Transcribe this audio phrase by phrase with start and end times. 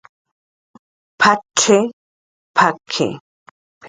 [1.19, 1.77] "P'acx""i,
[2.55, 3.07] p'aki"